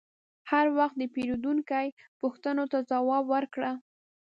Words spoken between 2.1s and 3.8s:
پوښتنو ته ځواب ورکړه.